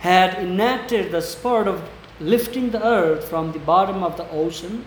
[0.00, 1.80] had enacted the sport of
[2.19, 4.85] lifting the earth from the bottom of the ocean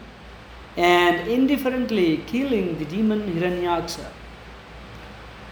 [0.77, 4.07] and indifferently killing the demon Hiranyaksha.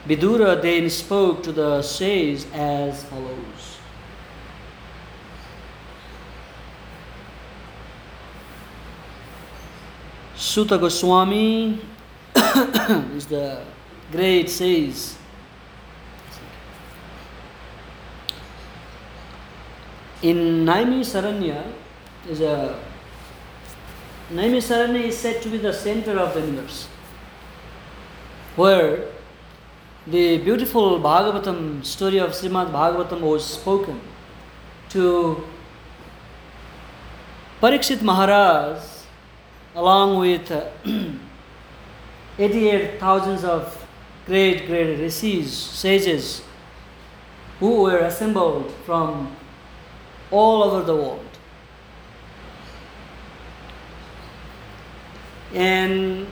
[0.07, 3.79] Vidura then spoke to the sage as follows.
[10.35, 11.81] Suta Goswami
[13.17, 13.63] is the
[14.13, 15.15] great sage.
[20.21, 21.65] In Naimisaranya
[22.29, 22.77] is a
[24.33, 26.89] Naimisaranya is said to be the center of the universe,
[28.57, 29.07] where
[30.07, 34.01] the beautiful Bhagavatam story of Srimad Bhagavatam was spoken
[34.91, 35.45] to
[37.63, 38.83] Parikshit Maharaj
[39.77, 40.67] along with uh,
[42.39, 43.87] 88 thousands of
[44.27, 46.43] great, great rishis, sages,
[47.61, 49.37] who were assembled from
[50.31, 51.25] all over the world.
[55.55, 56.27] And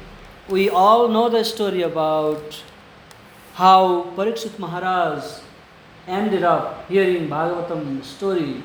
[0.48, 2.62] we all know the story about
[3.54, 5.24] how Parikshit Maharaj
[6.06, 8.62] ended up hearing Bhagavatam story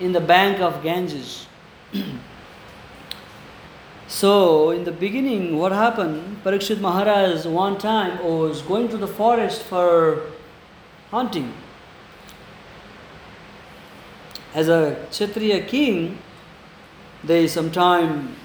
[0.00, 1.46] in the bank of Ganges.
[4.08, 6.42] so, in the beginning, what happened?
[6.42, 10.22] Parikshit Maharaj one time was going to the forest for
[11.10, 11.52] hunting.
[14.54, 16.18] As a Kshatriya king,
[17.22, 18.36] they sometimes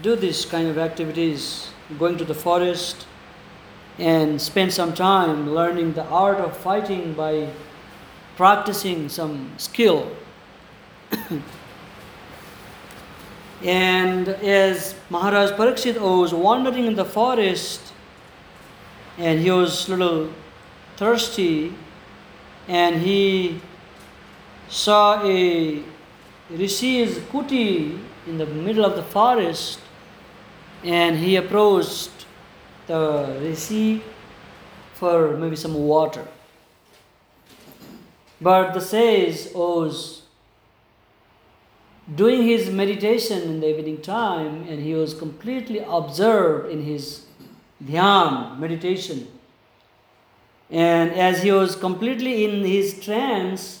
[0.00, 3.06] do this kind of activities, going to the forest
[3.98, 7.50] and spend some time learning the art of fighting by
[8.36, 10.10] practicing some skill.
[13.62, 17.92] and as Maharaj Parikshit was wandering in the forest
[19.18, 20.32] and he was a little
[20.96, 21.74] thirsty
[22.68, 23.60] and he
[24.70, 25.82] saw a
[26.48, 29.80] rishi's kuti in the middle of the forest
[30.84, 32.26] and he approached
[32.86, 34.02] the rishi
[34.94, 36.26] for maybe some water.
[38.40, 40.22] But the sage was
[42.14, 47.26] doing his meditation in the evening time and he was completely absorbed in his
[47.84, 49.26] dhyan meditation.
[50.70, 53.79] And as he was completely in his trance,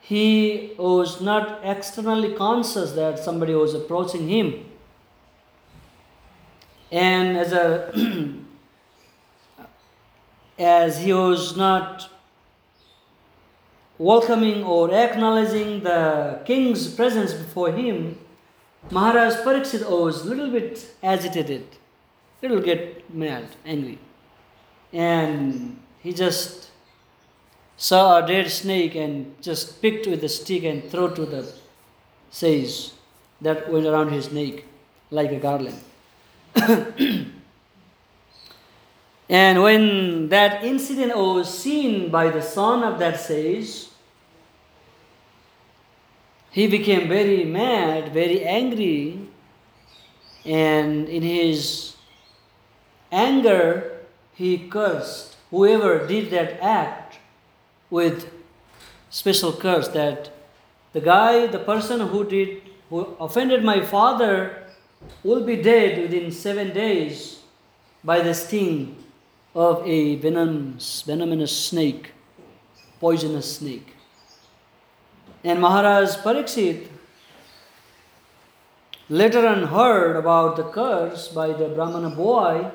[0.00, 4.66] he was not externally conscious that somebody was approaching him.
[6.90, 7.92] And as a
[10.58, 12.10] as he was not
[13.98, 18.18] welcoming or acknowledging the king's presence before him,
[18.90, 21.66] Maharaj Pariksit was a little bit agitated,
[22.42, 23.98] little get mad, angry.
[24.92, 26.69] And he just
[27.80, 31.50] saw a dead snake and just picked with a stick and threw to the
[32.30, 32.90] sage
[33.40, 34.64] that went around his neck
[35.10, 35.80] like a garland.
[39.30, 43.86] and when that incident was seen by the son of that sage,
[46.50, 49.26] he became very mad, very angry,
[50.44, 51.96] and in his
[53.10, 54.02] anger,
[54.34, 57.19] he cursed whoever did that act
[57.90, 58.30] with
[59.10, 60.30] special curse that
[60.92, 64.64] the guy, the person who did, who offended my father,
[65.22, 67.40] will be dead within seven days
[68.02, 68.96] by the sting
[69.54, 72.12] of a venomous, venomous snake,
[73.00, 73.94] poisonous snake.
[75.42, 76.86] And Maharaj Pariksit
[79.08, 82.70] later on heard about the curse by the Brahmana boy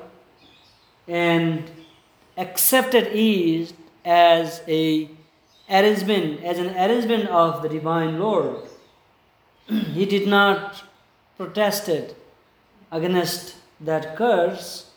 [1.07, 1.63] and
[2.38, 3.74] accepted it
[4.06, 5.10] as a
[5.69, 8.57] arrangement, as an arrangement of the divine Lord.
[9.68, 10.84] he did not
[11.38, 12.16] protested
[12.92, 14.92] against that curse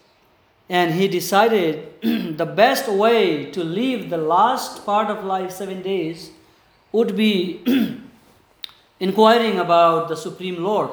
[0.68, 1.88] and he decided
[2.36, 6.30] the best way to live the last part of life seven days
[6.92, 7.62] would be
[9.00, 10.90] inquiring about the supreme lord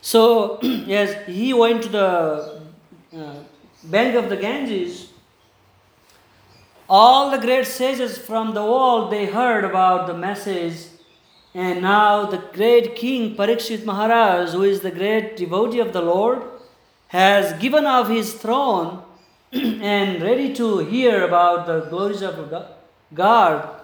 [0.00, 2.62] so yes he went to the
[3.16, 3.34] uh,
[3.84, 5.07] bank of the ganges
[6.88, 10.76] all the great sages from the world they heard about the message
[11.54, 16.42] And now the great king Parikshit Maharaj, who is the great devotee of the Lord,
[17.08, 19.02] has given up his throne
[19.52, 22.52] and ready to hear about the glories of
[23.14, 23.82] God.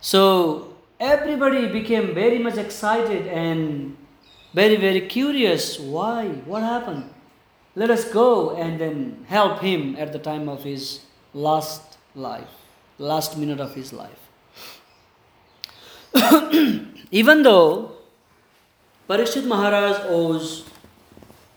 [0.00, 3.96] So everybody became very much excited and
[4.52, 5.78] very, very curious.
[5.78, 6.28] Why?
[6.44, 7.10] What happened?
[7.74, 11.00] Let us go and then help him at the time of his
[11.34, 12.50] last life,
[12.98, 14.28] last minute of his life.
[17.10, 17.92] Even though
[19.08, 20.64] Parikshit Maharaj was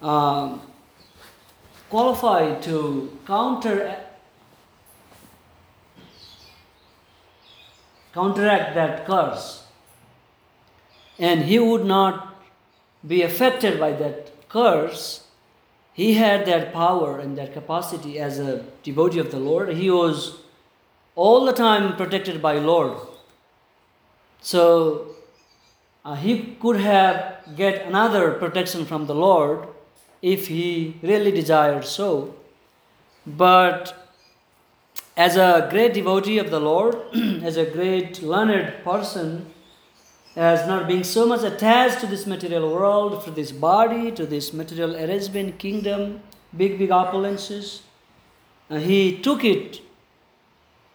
[0.02, 0.58] uh,
[1.90, 3.96] qualified to counter
[8.14, 9.64] counteract that curse
[11.18, 12.36] and he would not
[13.06, 15.23] be affected by that curse
[15.94, 19.70] he had that power and that capacity as a devotee of the Lord.
[19.70, 20.40] He was
[21.16, 22.98] all the time protected by Lord.
[24.42, 25.16] So
[26.04, 29.68] uh, he could have get another protection from the Lord
[30.22, 32.34] if he really desired so.
[33.26, 34.12] But
[35.16, 36.96] as a great devotee of the Lord,
[37.44, 39.54] as a great learned person,
[40.36, 44.52] as not being so much attached to this material world, to this body, to this
[44.52, 46.22] material arrangement, kingdom,
[46.56, 47.82] big, big opulences.
[48.70, 49.82] He took it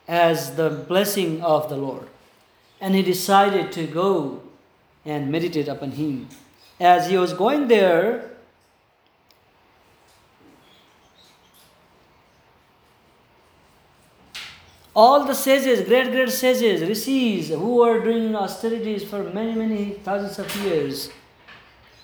[0.08, 2.08] as the blessing of the Lord.
[2.80, 4.42] And he decided to go
[5.04, 6.28] and meditate upon him.
[6.80, 8.30] As he was going there,
[15.02, 20.38] all the sages, great, great sages, rishis, who were doing austerities for many, many thousands
[20.40, 21.10] of years,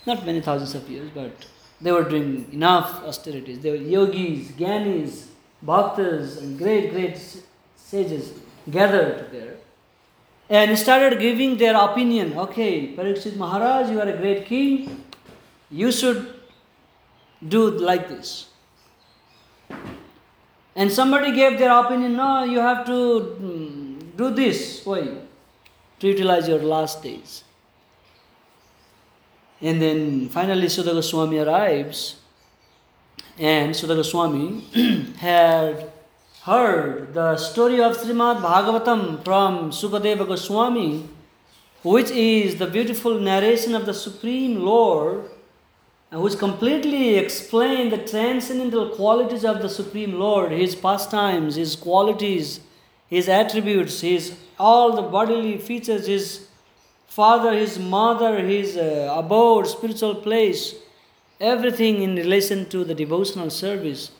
[0.06, 1.46] not many thousands of years, but
[1.80, 3.58] they were doing enough austerities.
[3.58, 5.26] They were yogis, gyanis,
[5.66, 7.18] bhaktas, and great, great
[7.76, 8.32] sages
[8.70, 9.56] gathered there
[10.48, 12.38] and started giving their opinion.
[12.46, 15.04] Okay, Parikshit Maharaj, you are a great king.
[15.68, 16.32] You should
[17.56, 18.46] do like this.
[20.76, 25.18] And somebody gave their opinion, no, you have to mm, do this way
[26.00, 27.44] to utilize your last days.
[29.60, 32.16] And then finally Suta Goswami arrives,
[33.38, 34.64] and Suta Goswami
[35.18, 35.90] had
[36.42, 41.08] heard the story of Srimad Bhagavatam from Sukadeva Goswami,
[41.82, 45.30] which is the beautiful narration of the Supreme Lord
[46.20, 52.60] which completely explain the transcendental qualities of the Supreme Lord, His pastimes, His qualities,
[53.08, 56.46] His attributes, His all the bodily features, His
[57.08, 60.74] father, His mother, His uh, abode, spiritual place,
[61.40, 64.12] everything in relation to the devotional service.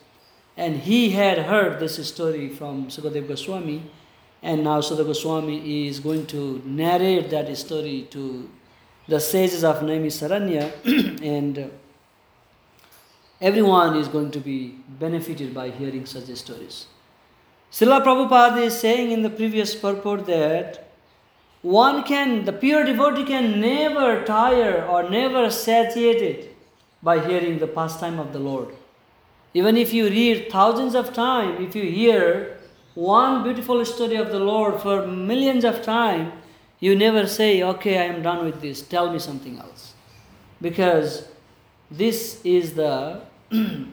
[0.57, 3.83] And he had heard this story from Sukadeva Goswami,
[4.41, 8.49] and now Sukadeva Goswami is going to narrate that story to
[9.07, 10.71] the sages of Naimisaranya
[11.21, 11.71] and
[13.41, 16.87] everyone is going to be benefited by hearing such stories.
[17.71, 20.89] Srila Prabhupada is saying in the previous purport that
[21.61, 26.49] one can, the pure devotee can never tire or never satiated
[27.01, 28.75] by hearing the pastime of the Lord.
[29.53, 32.59] Even if you read thousands of times, if you hear
[32.93, 36.31] one beautiful story of the Lord for millions of times,
[36.79, 39.93] you never say, okay, I am done with this, tell me something else.
[40.61, 41.27] Because
[41.89, 43.21] this is the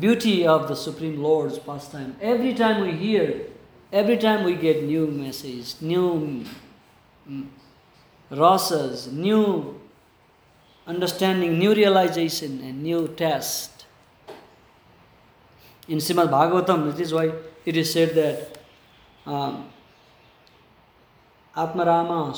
[0.00, 2.16] beauty of the Supreme Lord's pastime.
[2.20, 3.46] Every time we hear,
[3.92, 6.44] every time we get new message, new
[7.28, 7.46] mm,
[8.30, 9.80] rasas, new
[10.86, 13.84] understanding, new realization, and new test.
[15.88, 17.32] In Srimad Bhagavatam, is why
[17.64, 18.58] it is said that
[19.24, 19.68] um,
[21.56, 22.32] Atmarama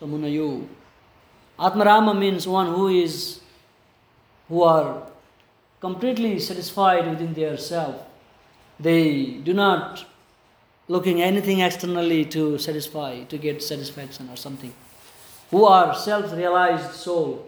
[0.00, 0.66] Tamunayu.
[1.60, 3.40] Atmarama means one who is
[4.48, 5.02] who are
[5.80, 7.96] completely satisfied within their self.
[8.78, 10.06] They do not
[10.88, 14.72] looking anything externally to satisfy, to get satisfaction or something.
[15.50, 17.46] Who are self-realized soul,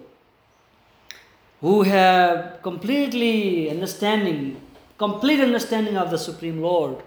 [1.61, 4.61] who have completely understanding,
[4.99, 7.03] complete understanding of the Supreme Lord,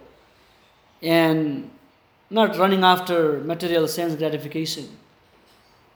[1.02, 1.70] and
[2.30, 4.90] not running after material sense gratification.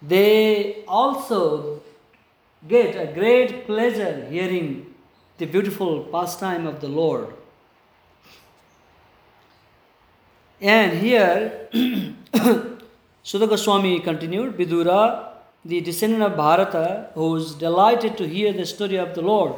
[0.01, 1.81] They also
[2.67, 4.95] get a great pleasure hearing
[5.37, 7.33] the beautiful pastime of the Lord.
[10.61, 11.69] And here,
[13.23, 15.29] Suta Goswami continued, Vidura,
[15.63, 19.55] the descendant of Bharata, who was delighted to hear the story of the Lord,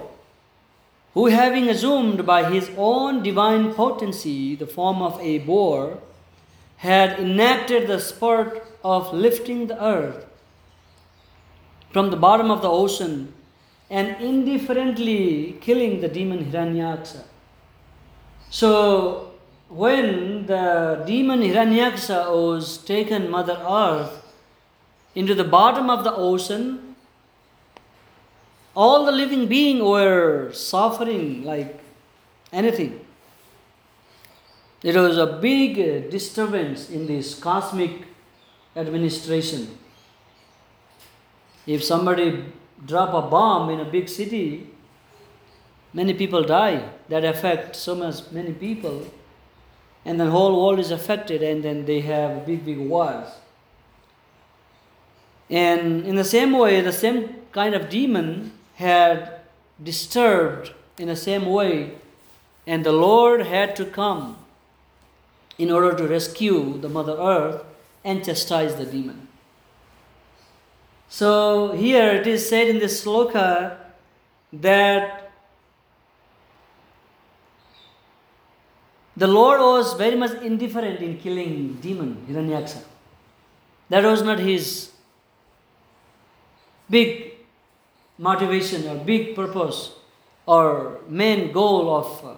[1.14, 6.00] who having assumed by his own divine potency the form of a boar,
[6.78, 10.26] had enacted the sport of lifting the earth
[11.92, 13.34] from the bottom of the ocean
[13.90, 17.24] and indifferently killing the demon Hiranyaksha.
[18.50, 19.32] So,
[19.70, 24.26] when the demon Hiranyaksha was taken, Mother Earth,
[25.16, 26.96] into the bottom of the ocean,
[28.76, 31.80] all the living beings were suffering like
[32.54, 33.06] anything.
[34.84, 38.08] It was a big disturbance in this cosmic
[38.76, 39.78] administration.
[41.66, 42.46] If somebody
[42.86, 44.68] drop a bomb in a big city,
[45.94, 46.90] many people die.
[47.10, 49.06] That affect so much many people,
[50.06, 53.28] and the whole world is affected, and then they have big big wars.
[55.50, 59.42] And in the same way, the same kind of demon had
[59.84, 61.96] disturbed in the same way,
[62.66, 64.38] and the Lord had to come
[65.58, 67.64] in order to rescue the Mother Earth
[68.04, 69.28] and chastise the demon.
[71.12, 73.76] So here it is said in this sloka
[74.54, 75.30] that
[79.18, 82.84] the Lord was very much indifferent in killing demon Hiranyaksha.
[83.90, 84.92] That was not his
[86.90, 87.34] big
[88.18, 89.92] motivation or big purpose
[90.46, 92.36] or main goal of uh,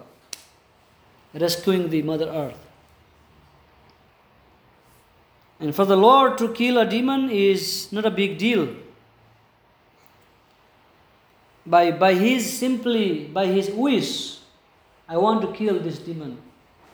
[1.39, 2.62] rescuing the Mother Earth.
[5.63, 8.67] And for the Lord to kill a demon is not a big deal.
[11.65, 14.39] By, by his simply, by his wish,
[15.07, 16.37] I want to kill this demon.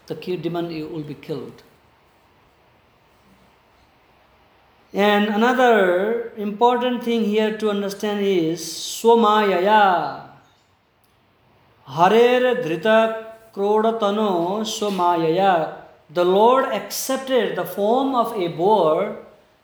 [0.05, 1.63] The demon will be killed.
[4.93, 10.29] And another important thing here to understand is Swamayaya.
[11.87, 15.78] Harer Dhrita Krodatano Swamayaya
[16.09, 19.17] the Lord accepted the form of a boar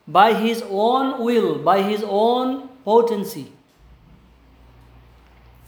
[0.06, 3.52] by his own will, by his own potency.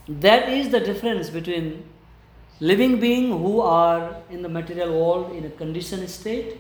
[0.09, 1.85] That is the difference between
[2.61, 6.59] living beings who are in the material world in a conditioned state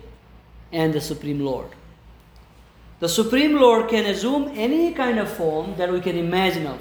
[0.73, 1.71] and the Supreme Lord.
[3.01, 6.81] The Supreme Lord can assume any kind of form that we can imagine of.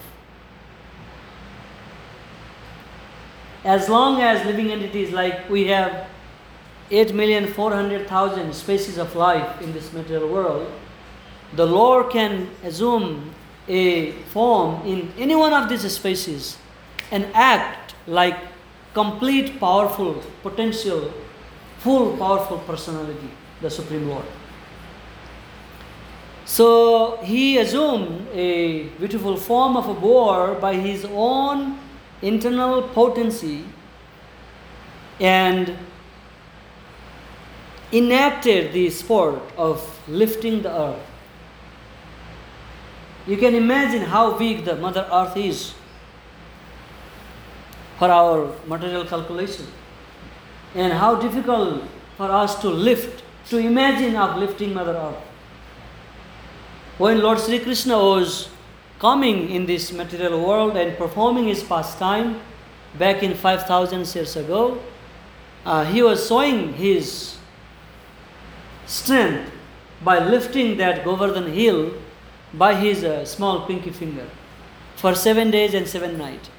[3.63, 6.08] As long as living entities like we have
[6.89, 10.72] 8,400,000 species of life in this material world,
[11.56, 13.34] the Lord can assume
[13.67, 16.58] a form in any one of these species
[17.12, 18.38] and act like
[18.94, 21.12] complete, powerful, potential,
[21.79, 23.29] full, powerful personality,
[23.62, 24.25] the Supreme Lord.
[26.46, 31.77] So he assumed a beautiful form of a boar by his own
[32.22, 33.65] internal potency
[35.20, 35.77] and
[37.91, 41.06] enacted the sport of lifting the earth.
[43.25, 45.74] You can imagine how big the Mother Earth is
[47.98, 49.67] for our material calculation
[50.75, 51.84] and how difficult
[52.15, 55.24] for us to lift, to imagine of lifting Mother Earth.
[56.98, 58.50] When Lord Sri Krishna was
[59.00, 62.39] coming in this material world and performing his pastime
[62.98, 64.79] back in 5000 years ago,
[65.65, 67.37] uh, he was showing his
[68.88, 69.51] strength
[70.03, 71.94] by lifting that Govardhan hill
[72.53, 74.25] by his uh, small pinky finger
[74.96, 76.50] for seven days and seven nights.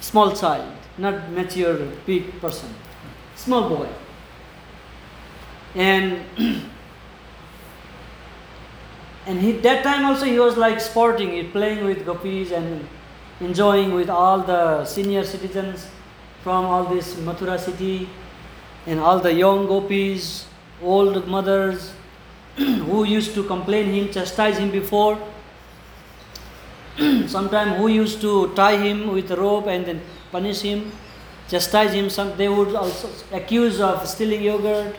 [0.00, 2.74] Small child, not mature big person,
[3.34, 3.88] small boy.
[5.74, 6.24] And
[9.26, 12.88] and he, that time also he was like sporting, he playing with gopis and
[13.40, 15.86] enjoying with all the senior citizens
[16.42, 18.08] from all this Mathura city
[18.86, 20.46] and all the young gopis
[20.82, 21.92] old mothers
[22.56, 25.18] who used to complain him, chastise him before.
[27.26, 30.00] Sometimes who used to tie him with a rope and then
[30.32, 30.90] punish him,
[31.48, 32.10] chastise him.
[32.10, 34.96] Some they would also accuse of stealing yogurt,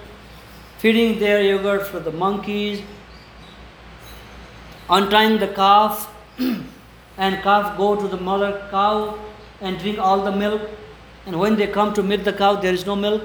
[0.78, 2.82] feeding their yogurt for the monkeys,
[4.90, 6.14] untying the calf,
[7.18, 9.20] and calf go to the mother cow
[9.62, 10.62] and drink all the milk.
[11.26, 13.24] And when they come to milk the cow, there is no milk.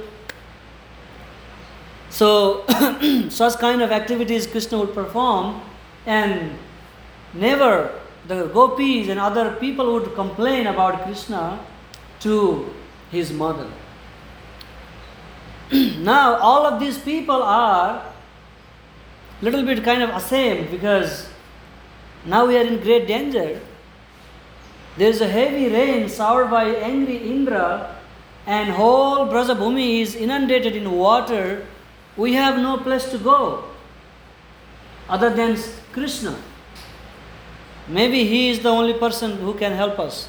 [2.14, 2.64] So,
[3.28, 5.61] such kind of activities Krishna would perform,
[6.06, 6.56] and
[7.33, 7.90] never
[8.28, 11.59] the gopis and other people would complain about Krishna
[12.21, 12.73] to
[13.11, 13.68] his mother.
[15.73, 18.00] now, all of these people are
[19.42, 21.28] little bit kind of ashamed because
[22.25, 23.61] now we are in great danger.
[24.97, 27.97] There is a heavy rain showered by angry Indra,
[28.47, 31.66] and whole Brajabhumi is inundated in water
[32.16, 33.64] we have no place to go
[35.09, 35.56] other than
[35.92, 36.37] Krishna.
[37.88, 40.28] Maybe he is the only person who can help us.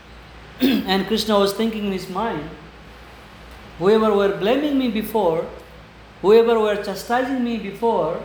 [0.60, 2.48] and Krishna was thinking in his mind,
[3.78, 5.46] whoever were blaming me before,
[6.22, 8.20] whoever were chastising me before,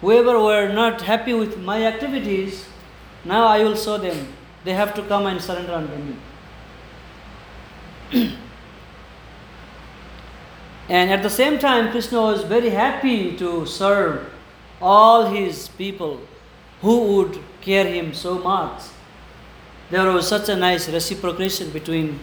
[0.00, 2.66] whoever were not happy with my activities,
[3.24, 4.32] now I will show them.
[4.64, 6.16] They have to come and surrender unto me.
[10.92, 14.30] and at the same time, Krishna was very happy to serve
[14.78, 16.20] all his people
[16.82, 18.82] who would care him so much.
[19.90, 22.20] There was such a nice reciprocation between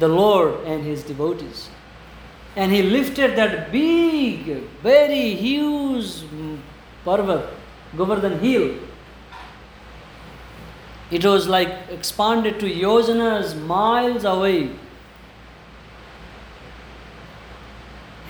[0.00, 1.68] the Lord and his devotees.
[2.56, 6.24] And he lifted that big, very huge
[7.04, 7.48] parvat,
[7.96, 8.74] Govardhan hill.
[11.12, 14.70] It was like expanded to yojanas, miles away.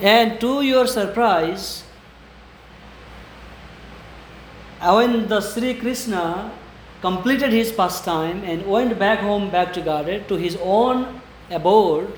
[0.00, 1.82] And to your surprise,
[4.80, 6.52] when the Sri Krishna
[7.00, 12.16] completed his pastime and went back home, back to Garden, to his own abode,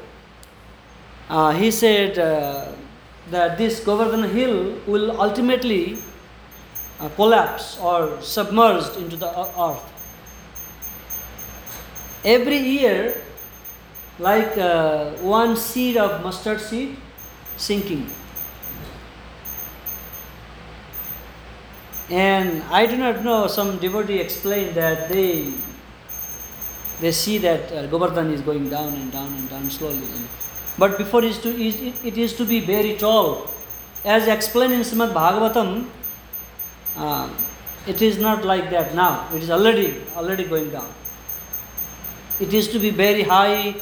[1.30, 2.72] uh, he said uh,
[3.30, 5.96] that this Govardhan hill will ultimately
[6.99, 9.87] uh, collapse or submerged into the earth.
[12.25, 13.22] Every year,
[14.18, 16.96] like uh, one seed of mustard seed,
[17.61, 18.09] sinking.
[22.11, 25.52] And I do not know, some devotee explained that they
[27.00, 30.07] they see that uh, Govardhan is going down and down and down slowly.
[30.76, 31.49] But before it is, to,
[32.09, 33.49] it is to be very tall.
[34.05, 35.87] As explained in Srimad Bhagavatam,
[36.97, 37.31] uh,
[37.87, 39.29] it is not like that now.
[39.35, 40.93] It is already already going down.
[42.38, 43.76] It is to be very high,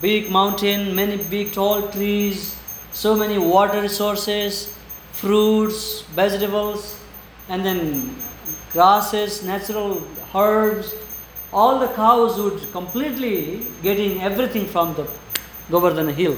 [0.00, 2.59] big mountain, many big tall trees,
[2.92, 4.74] so many water resources,
[5.12, 6.98] fruits, vegetables,
[7.48, 8.16] and then
[8.72, 10.02] grasses, natural
[10.34, 10.94] herbs.
[11.52, 15.10] All the cows would completely getting everything from the
[15.68, 16.36] Govardhana hill.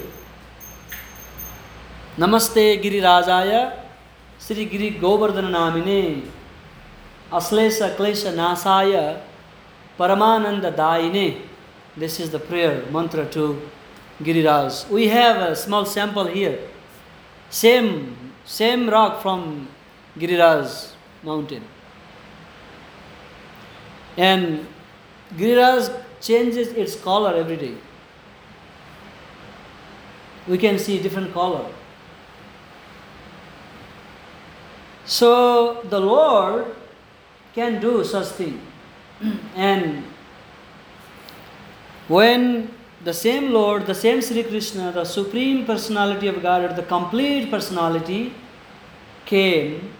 [2.17, 3.79] Namaste Girirajaya
[4.39, 6.27] Sri Giri Govardhana Namine
[7.31, 9.21] Aslesha Klesha Nasaya
[9.99, 11.43] Paramananda Daine.
[11.97, 13.61] This is the prayer mantra to
[14.25, 14.89] Giriraj.
[14.89, 16.59] We have a small sample here.
[17.51, 19.69] Same, same rock from
[20.19, 21.65] Giriraj mountain.
[24.17, 24.67] And
[25.37, 27.75] Giriraj changes its color every day.
[30.47, 31.71] We can see different color.
[35.05, 36.75] So the Lord
[37.55, 38.61] can do such thing.
[39.57, 40.05] and
[42.09, 42.73] when
[43.05, 48.33] the same Lord, the same Sri Krishna, the Supreme Personality of God, the complete personality,
[49.27, 49.93] came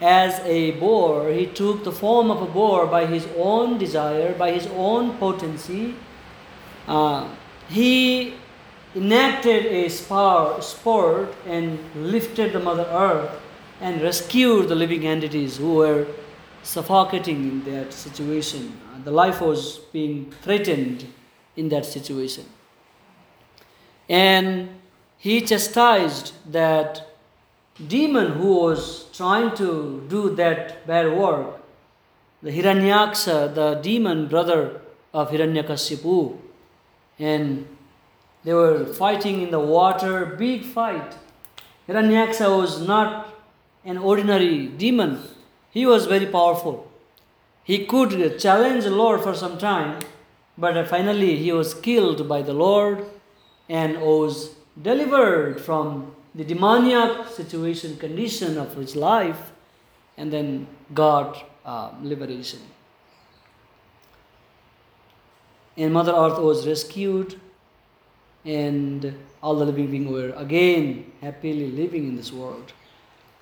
[0.00, 1.30] as a boar.
[1.30, 5.94] He took the form of a boar by his own desire, by his own potency.
[6.86, 7.28] Uh,
[7.68, 8.34] he
[8.94, 13.40] enacted a spar, sport and lifted the Mother Earth
[13.80, 16.06] and rescued the living entities who were
[16.62, 18.78] suffocating in that situation.
[19.04, 21.06] The life was being threatened
[21.56, 22.44] in that situation.
[24.08, 24.68] And
[25.18, 27.14] he chastised that
[27.88, 31.60] demon who was trying to do that bad work,
[32.42, 34.80] the Hiranyaksha, the demon brother
[35.12, 36.36] of Hiranyakashipu,
[37.18, 37.66] and
[38.44, 41.16] they were fighting in the water, big fight.
[41.88, 43.32] Hiranyaksha was not
[43.84, 45.22] an ordinary demon,
[45.70, 46.90] he was very powerful.
[47.64, 50.00] He could challenge the Lord for some time,
[50.56, 53.04] but finally he was killed by the Lord
[53.68, 59.52] and was delivered from the demoniac situation, condition of his life,
[60.16, 62.60] and then God uh, liberation.
[65.76, 67.40] And Mother Earth was rescued,
[68.44, 72.72] and all the living beings were again happily living in this world.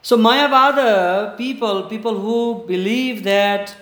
[0.03, 3.75] So Mayavada people, people who believe that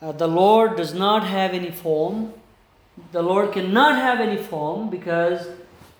[0.00, 2.32] uh, the Lord does not have any form,
[3.12, 5.46] the Lord cannot have any form because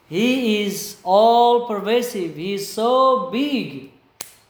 [0.09, 2.37] He is all pervasive.
[2.37, 3.91] He is so big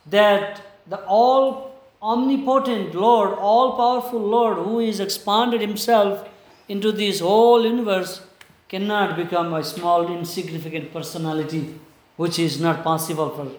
[0.07, 6.29] that the all omnipotent Lord, all powerful Lord, who is expanded Himself
[6.69, 8.21] into this whole universe,
[8.69, 11.79] cannot become a small, insignificant personality,
[12.17, 13.51] which is not possible for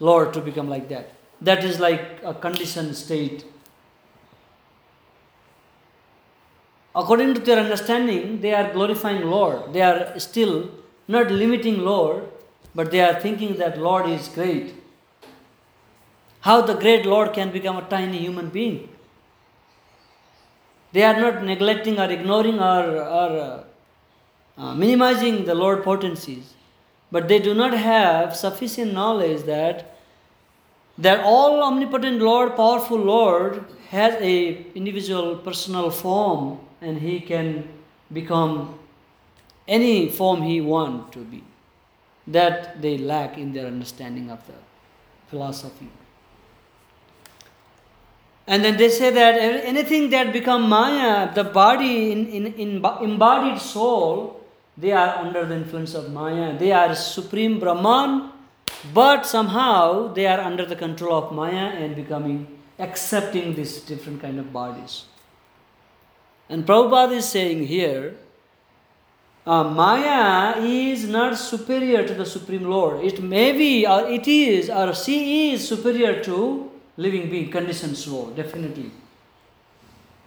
[0.00, 1.12] Lord to become like that.
[1.40, 3.44] That is like a conditioned state.
[6.96, 9.72] According to their understanding, they are glorifying Lord.
[9.72, 10.70] They are still
[11.06, 12.24] not limiting Lord,
[12.74, 14.74] but they are thinking that Lord is great.
[16.46, 18.88] how the great Lord can become a tiny human being.
[20.92, 22.84] They are not neglecting or ignoring or,
[23.20, 23.64] or uh,
[24.56, 26.54] uh, minimizing the Lord potencies,
[27.10, 29.92] but they do not have sufficient knowledge that
[30.98, 37.68] that all omnipotent Lord, powerful Lord, has a individual personal form and he can
[38.12, 38.78] become
[39.66, 41.42] any form he want to be.
[42.26, 44.54] That they lack in their understanding of the
[45.28, 45.88] philosophy.
[48.48, 49.34] And then they say that
[49.64, 54.40] anything that become Maya, the body, in, in, in embodied soul,
[54.76, 56.56] they are under the influence of Maya.
[56.56, 58.30] They are supreme Brahman,
[58.94, 62.46] but somehow they are under the control of Maya and becoming,
[62.78, 65.06] accepting these different kind of bodies.
[66.48, 68.14] And Prabhupada is saying here,
[69.46, 73.04] uh, Maya is not superior to the Supreme Lord.
[73.04, 78.26] It may be, or it is, or she is superior to living being, conditioned soul,
[78.34, 78.90] definitely.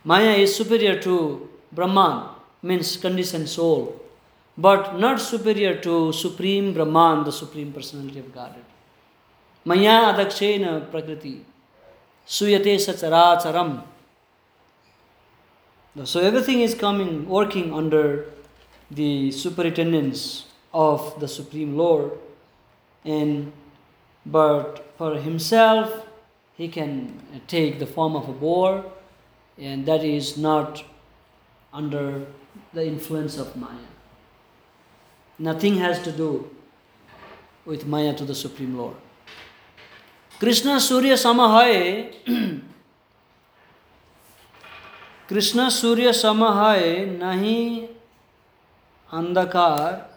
[0.04, 2.30] Maya is superior to Brahman,
[2.62, 4.00] means conditioned soul,
[4.58, 8.64] but not superior to Supreme Brahman, the Supreme Personality of Godhead.
[9.66, 11.46] Maya adakshena prakriti,
[12.26, 13.84] suyate sacharacharam.
[16.06, 18.26] So everything is coming, working under
[18.92, 22.12] the superintendence of the Supreme Lord,
[23.04, 23.52] and
[24.26, 26.06] but for himself
[26.56, 28.86] he can take the form of a boar,
[29.58, 30.84] and that is not
[31.74, 32.26] under
[32.74, 33.90] the influence of Maya.
[35.38, 36.50] Nothing has to do
[37.66, 38.96] with Maya to the Supreme Lord.
[40.40, 42.62] Krishna Surya Samahaye
[45.30, 47.88] Krishna Surya सम है नहीं
[49.10, 50.10] अंधकार,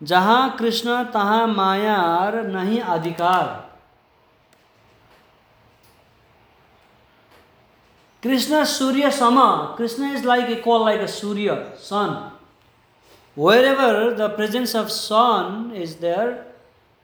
[0.00, 3.46] जहाँ कृष्ण तहाँ मायार नहीं अधिकार।
[8.22, 9.38] कृष्ण सूर्य सम,
[9.78, 12.30] Krishna is like a call like a Surya sun
[13.64, 16.34] wherever the presence of sun is there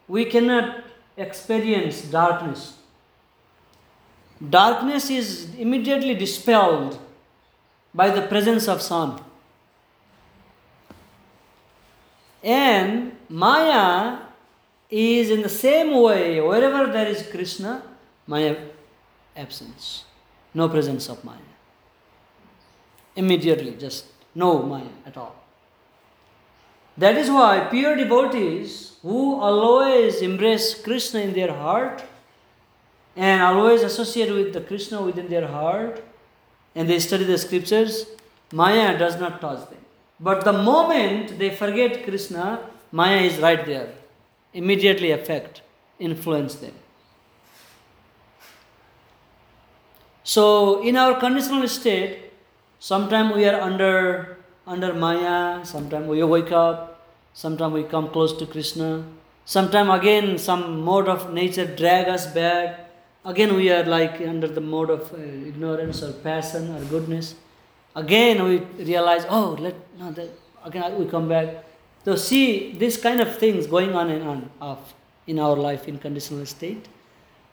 [0.09, 2.73] we can not experience darkness
[4.41, 7.08] darkness is immediately dispelled
[7.95, 9.21] by the presence of sun.
[12.43, 14.19] And Maya
[14.91, 17.83] is in the same way, wherever there is Krishna,
[18.27, 18.57] Maya
[19.37, 20.05] absence
[20.55, 21.37] no presence of Maya.
[23.17, 25.35] Immediately, just no Maya at all.
[26.97, 32.05] That is why pure devotees who always embrace Krishna in their heart
[33.17, 36.03] and always associate with the Krishna within their heart
[36.75, 38.07] and they study the scriptures,
[38.53, 39.79] Maya does not touch them.
[40.21, 43.93] But the moment they forget Krishna, Maya is right there.
[44.53, 45.63] Immediately affect,
[45.99, 46.73] influence them.
[50.25, 52.33] So in our conditional state,
[52.79, 58.45] sometimes we are under under Maya, sometimes we wake up, sometimes we come close to
[58.45, 59.05] Krishna,
[59.47, 62.88] sometimes again some mode of nature drag us back.
[63.25, 67.35] Again we are like under the mode of uh, ignorance or passion or goodness.
[67.95, 70.31] Again we realize, oh, let no, that,
[70.65, 71.65] again we come back.
[72.05, 74.95] So see this kind of things going on and on off
[75.27, 76.87] in our life in conditional state.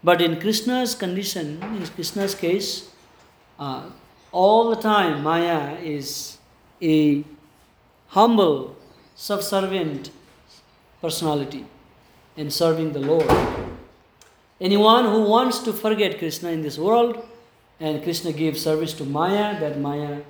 [0.03, 2.91] But in Krishna's condition, in Krishna's case,
[3.59, 3.89] uh,
[4.31, 6.37] all the time Maya is
[6.81, 7.23] a
[8.09, 8.75] humble,
[9.15, 10.11] subservient
[11.01, 11.65] personality
[12.37, 13.29] in serving the Lord.
[14.59, 17.25] Anyone who wants to forget Krishna in this world
[17.79, 20.21] and Krishna gives service to Maya, that Maya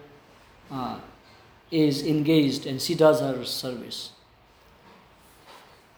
[0.71, 0.97] uh,
[1.69, 4.11] is engaged and she does her service.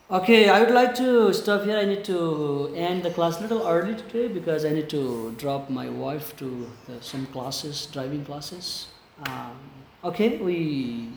[0.10, 1.78] Okay, I would like to stop here.
[1.78, 5.70] I need to end the class a little early today because I need to drop
[5.70, 8.88] my wife to the, some classes, driving classes.
[9.26, 9.58] Um,
[10.06, 11.10] okay, we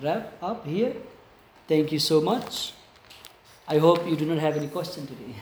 [0.00, 0.94] wrap up here.
[1.66, 2.74] Thank you so much.
[3.66, 5.34] I hope you do not have any question today.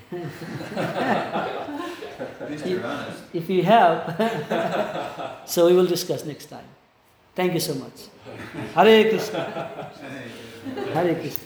[2.40, 3.22] At least you're honest.
[3.32, 6.64] If you have, so we will discuss next time.
[7.35, 8.08] Thank you so much.
[8.74, 9.90] Hare Krishna.
[10.92, 11.44] Hare Krishna.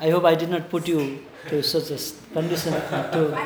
[0.00, 1.98] I hope I did not put you to such a
[2.32, 3.38] condition to.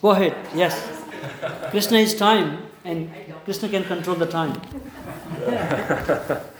[0.00, 1.02] Go ahead, yes.
[1.70, 3.10] Krishna is time and
[3.44, 4.60] Krishna can control the time.